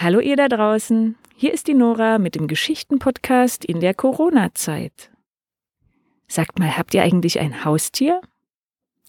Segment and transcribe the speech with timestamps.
[0.00, 5.10] Hallo ihr da draußen, hier ist die Nora mit dem Geschichtenpodcast in der Corona-Zeit.
[6.28, 8.20] Sagt mal, habt ihr eigentlich ein Haustier?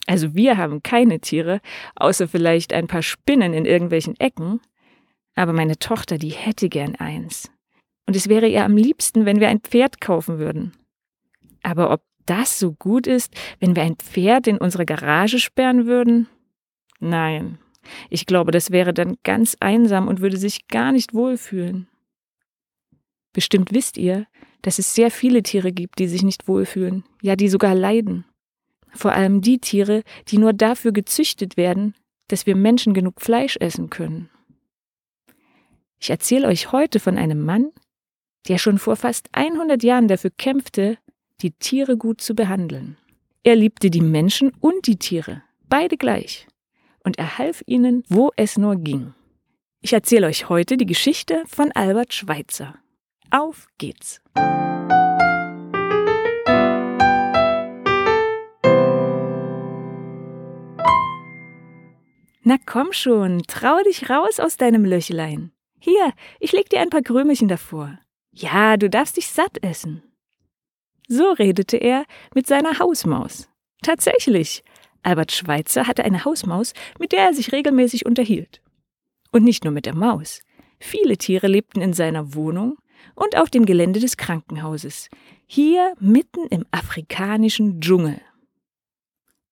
[0.07, 1.61] Also wir haben keine Tiere,
[1.95, 4.61] außer vielleicht ein paar Spinnen in irgendwelchen Ecken.
[5.35, 7.51] Aber meine Tochter, die hätte gern eins.
[8.07, 10.73] Und es wäre ihr am liebsten, wenn wir ein Pferd kaufen würden.
[11.61, 16.27] Aber ob das so gut ist, wenn wir ein Pferd in unsere Garage sperren würden?
[16.99, 17.59] Nein,
[18.09, 21.87] ich glaube, das wäre dann ganz einsam und würde sich gar nicht wohlfühlen.
[23.33, 24.27] Bestimmt wisst ihr,
[24.61, 28.25] dass es sehr viele Tiere gibt, die sich nicht wohlfühlen, ja, die sogar leiden.
[28.91, 31.95] Vor allem die Tiere, die nur dafür gezüchtet werden,
[32.27, 34.29] dass wir Menschen genug Fleisch essen können.
[35.99, 37.71] Ich erzähle euch heute von einem Mann,
[38.47, 40.97] der schon vor fast 100 Jahren dafür kämpfte,
[41.41, 42.97] die Tiere gut zu behandeln.
[43.43, 46.48] Er liebte die Menschen und die Tiere, beide gleich
[47.09, 49.15] und er half ihnen, wo es nur ging.
[49.81, 52.75] Ich erzähle euch heute die Geschichte von Albert Schweitzer.
[53.31, 54.21] Auf geht's!
[62.43, 65.51] Na komm schon, trau dich raus aus deinem Löchlein.
[65.79, 67.97] Hier, ich leg dir ein paar Krümelchen davor.
[68.31, 70.03] Ja, du darfst dich satt essen.
[71.07, 73.49] So redete er mit seiner Hausmaus.
[73.81, 74.63] Tatsächlich,
[75.03, 78.61] Albert Schweitzer hatte eine Hausmaus, mit der er sich regelmäßig unterhielt.
[79.31, 80.41] Und nicht nur mit der Maus.
[80.79, 82.77] Viele Tiere lebten in seiner Wohnung
[83.15, 85.09] und auf dem Gelände des Krankenhauses,
[85.45, 88.21] hier mitten im afrikanischen Dschungel.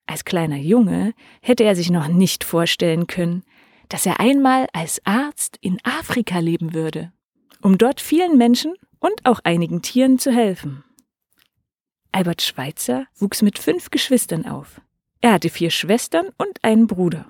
[0.05, 3.43] Als kleiner Junge hätte er sich noch nicht vorstellen können,
[3.89, 7.11] dass er einmal als Arzt in Afrika leben würde,
[7.61, 10.83] um dort vielen Menschen und auch einigen Tieren zu helfen.
[12.11, 14.81] Albert Schweitzer wuchs mit fünf Geschwistern auf.
[15.27, 17.29] Er hatte vier Schwestern und einen Bruder.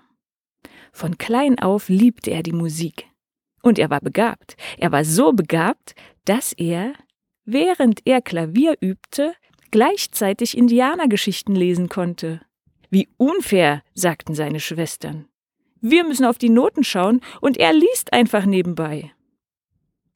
[0.92, 3.08] Von klein auf liebte er die Musik.
[3.64, 4.56] Und er war begabt.
[4.78, 6.94] Er war so begabt, dass er,
[7.44, 9.34] während er Klavier übte,
[9.72, 12.42] gleichzeitig Indianergeschichten lesen konnte.
[12.92, 15.28] Wie unfair, sagten seine Schwestern.
[15.82, 19.12] Wir müssen auf die Noten schauen und er liest einfach nebenbei.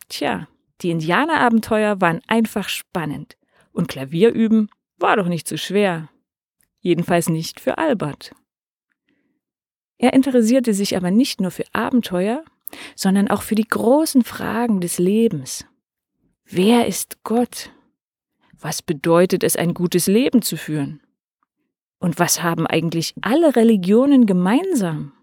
[0.08, 0.48] Tja,
[0.82, 3.38] die Indianerabenteuer waren einfach spannend
[3.72, 6.12] und Klavier üben war doch nicht so schwer
[6.82, 8.34] jedenfalls nicht für Albert.
[9.98, 12.44] Er interessierte sich aber nicht nur für Abenteuer,
[12.96, 15.66] sondern auch für die großen Fragen des Lebens.
[16.46, 17.72] Wer ist Gott?
[18.60, 21.02] Was bedeutet es, ein gutes Leben zu führen?
[22.00, 25.14] Und was haben eigentlich alle Religionen gemeinsam?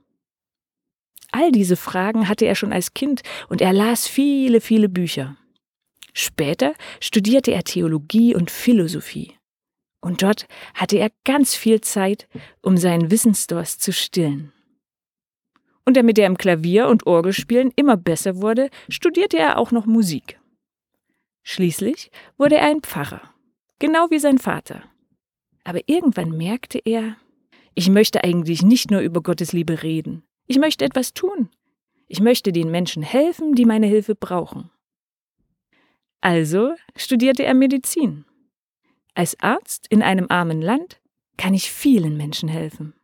[1.32, 5.36] All diese Fragen hatte er schon als Kind und er las viele, viele Bücher.
[6.14, 9.37] Später studierte er Theologie und Philosophie.
[10.00, 12.28] Und dort hatte er ganz viel Zeit,
[12.62, 14.52] um seinen Wissensdurst zu stillen.
[15.84, 20.38] Und damit er im Klavier- und Orgelspielen immer besser wurde, studierte er auch noch Musik.
[21.42, 23.34] Schließlich wurde er ein Pfarrer,
[23.78, 24.82] genau wie sein Vater.
[25.64, 27.16] Aber irgendwann merkte er,
[27.74, 31.50] ich möchte eigentlich nicht nur über Gottes Liebe reden, ich möchte etwas tun.
[32.06, 34.70] Ich möchte den Menschen helfen, die meine Hilfe brauchen.
[36.22, 38.24] Also studierte er Medizin.
[39.18, 41.00] Als Arzt in einem armen Land
[41.36, 42.94] kann ich vielen Menschen helfen.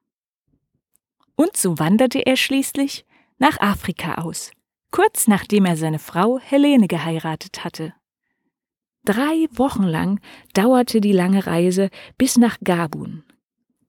[1.34, 3.04] Und so wanderte er schließlich
[3.38, 4.52] nach Afrika aus,
[4.92, 7.94] kurz nachdem er seine Frau Helene geheiratet hatte.
[9.04, 10.20] Drei Wochen lang
[10.52, 13.24] dauerte die lange Reise bis nach Gabun.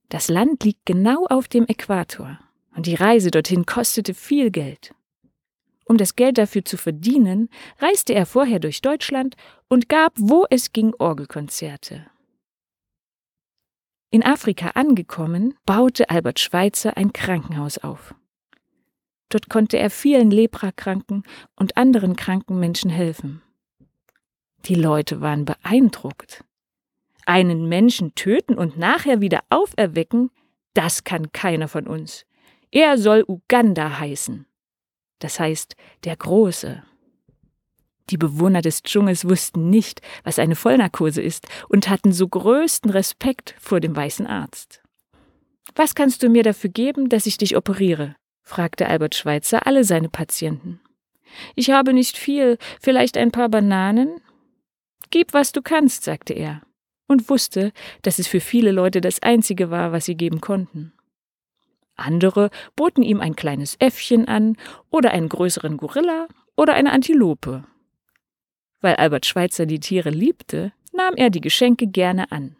[0.08, 2.40] Das Land liegt genau auf dem Äquator
[2.74, 4.96] und die Reise dorthin kostete viel Geld.
[5.84, 9.36] Um das Geld dafür zu verdienen, reiste er vorher durch Deutschland
[9.68, 12.06] und gab, wo es ging, Orgelkonzerte.
[14.10, 18.14] In Afrika angekommen, baute Albert Schweitzer ein Krankenhaus auf.
[19.28, 21.24] Dort konnte er vielen Leprakranken
[21.56, 23.42] und anderen kranken Menschen helfen.
[24.66, 26.44] Die Leute waren beeindruckt.
[27.24, 30.30] Einen Menschen töten und nachher wieder auferwecken,
[30.74, 32.24] das kann keiner von uns.
[32.70, 34.46] Er soll Uganda heißen.
[35.18, 35.74] Das heißt
[36.04, 36.84] der Große.
[38.10, 43.56] Die Bewohner des Dschungels wussten nicht, was eine Vollnarkose ist und hatten so größten Respekt
[43.58, 44.82] vor dem weißen Arzt.
[45.74, 48.14] Was kannst du mir dafür geben, dass ich dich operiere?
[48.42, 50.80] fragte Albert Schweitzer alle seine Patienten.
[51.56, 54.20] Ich habe nicht viel, vielleicht ein paar Bananen?
[55.10, 56.62] Gib, was du kannst, sagte er,
[57.08, 57.72] und wusste,
[58.02, 60.92] dass es für viele Leute das Einzige war, was sie geben konnten.
[61.96, 64.56] Andere boten ihm ein kleines Äffchen an
[64.90, 67.64] oder einen größeren Gorilla oder eine Antilope
[68.80, 72.56] weil Albert Schweitzer die Tiere liebte, nahm er die Geschenke gerne an.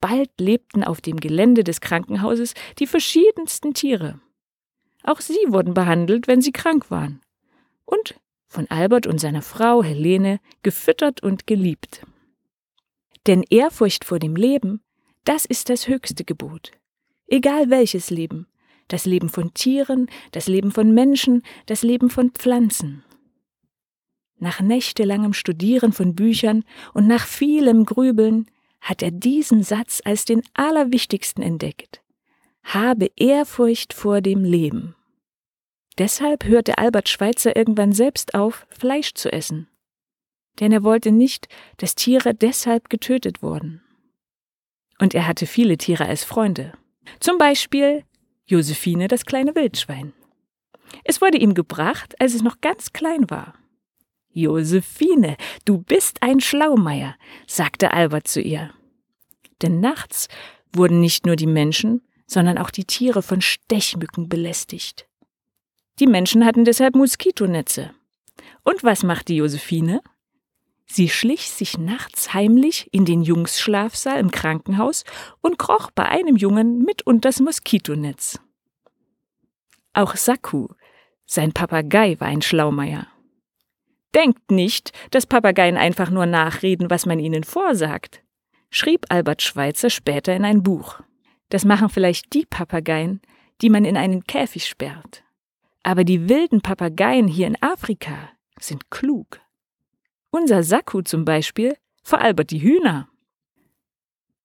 [0.00, 4.20] Bald lebten auf dem Gelände des Krankenhauses die verschiedensten Tiere.
[5.04, 7.20] Auch sie wurden behandelt, wenn sie krank waren.
[7.84, 8.16] Und
[8.48, 12.04] von Albert und seiner Frau Helene gefüttert und geliebt.
[13.26, 14.82] Denn Ehrfurcht vor dem Leben,
[15.24, 16.72] das ist das höchste Gebot.
[17.26, 18.46] Egal welches Leben,
[18.88, 23.04] das Leben von Tieren, das Leben von Menschen, das Leben von Pflanzen.
[24.42, 28.46] Nach nächtelangem Studieren von Büchern und nach vielem Grübeln
[28.80, 32.02] hat er diesen Satz als den allerwichtigsten entdeckt.
[32.64, 34.96] Habe Ehrfurcht vor dem Leben.
[35.96, 39.68] Deshalb hörte Albert Schweitzer irgendwann selbst auf, Fleisch zu essen.
[40.58, 41.46] Denn er wollte nicht,
[41.76, 43.80] dass Tiere deshalb getötet wurden.
[44.98, 46.72] Und er hatte viele Tiere als Freunde.
[47.20, 48.02] Zum Beispiel
[48.46, 50.12] Josephine, das kleine Wildschwein.
[51.04, 53.54] Es wurde ihm gebracht, als es noch ganz klein war.
[54.32, 58.70] Josephine, du bist ein Schlaumeier, sagte Albert zu ihr.
[59.60, 60.28] Denn nachts
[60.72, 65.06] wurden nicht nur die Menschen, sondern auch die Tiere von Stechmücken belästigt.
[66.00, 67.90] Die Menschen hatten deshalb Moskitonetze.
[68.64, 70.00] Und was machte Josephine?
[70.86, 75.04] Sie schlich sich nachts heimlich in den Jungsschlafsaal im Krankenhaus
[75.40, 78.38] und kroch bei einem Jungen mit unters Moskitonetz.
[79.94, 80.68] Auch Saku,
[81.26, 83.11] sein Papagei, war ein Schlaumeier.
[84.14, 88.22] Denkt nicht, dass Papageien einfach nur nachreden, was man ihnen vorsagt,
[88.70, 91.00] schrieb Albert Schweitzer später in ein Buch.
[91.48, 93.20] Das machen vielleicht die Papageien,
[93.60, 95.22] die man in einen Käfig sperrt.
[95.82, 99.40] Aber die wilden Papageien hier in Afrika sind klug.
[100.30, 103.08] Unser Saku zum Beispiel veralbert die Hühner.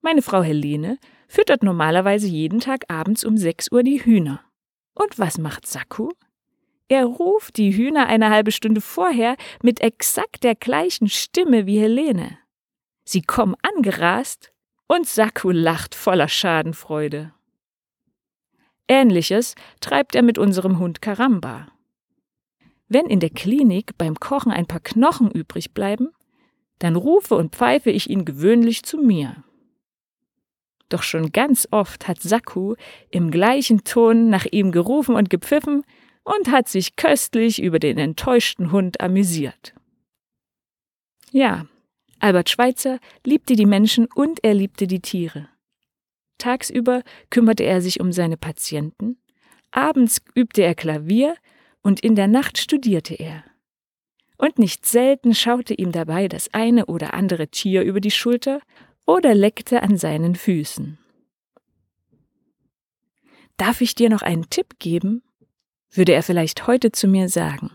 [0.02, 0.98] Meine Frau Helene
[1.28, 4.42] füttert normalerweise jeden Tag abends um 6 Uhr die Hühner.
[4.94, 6.12] Und was macht Saku?
[6.90, 12.38] Er ruft die Hühner eine halbe Stunde vorher mit exakt der gleichen Stimme wie Helene.
[13.04, 14.54] Sie kommen angerast
[14.88, 17.34] und Saku lacht voller Schadenfreude.
[18.88, 21.68] Ähnliches treibt er mit unserem Hund Karamba.
[22.88, 26.10] Wenn in der Klinik beim Kochen ein paar Knochen übrig bleiben,
[26.80, 29.44] dann rufe und pfeife ich ihn gewöhnlich zu mir.
[30.88, 32.76] Doch schon ganz oft hat Saku
[33.12, 35.84] im gleichen Ton nach ihm gerufen und gepfiffen
[36.28, 39.74] und hat sich köstlich über den enttäuschten Hund amüsiert.
[41.32, 41.68] Ja,
[42.20, 45.48] Albert Schweitzer liebte die Menschen und er liebte die Tiere.
[46.38, 49.18] Tagsüber kümmerte er sich um seine Patienten,
[49.72, 51.36] abends übte er Klavier
[51.82, 53.46] und in der Nacht studierte er.
[54.38, 58.60] Und nicht selten schaute ihm dabei das eine oder andere Tier über die Schulter
[59.06, 61.00] oder leckte an seinen Füßen.
[63.56, 65.24] Darf ich dir noch einen Tipp geben?
[65.92, 67.72] Würde er vielleicht heute zu mir sagen.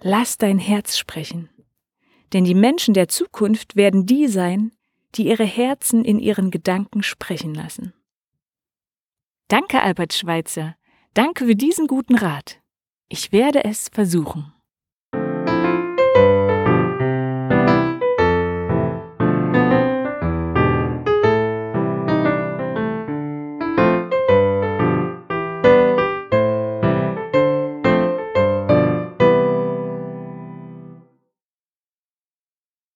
[0.00, 1.48] Lass dein Herz sprechen,
[2.32, 4.72] denn die Menschen der Zukunft werden die sein,
[5.14, 7.92] die ihre Herzen in ihren Gedanken sprechen lassen.
[9.48, 10.76] Danke, Albert Schweitzer.
[11.14, 12.60] Danke für diesen guten Rat.
[13.08, 14.52] Ich werde es versuchen.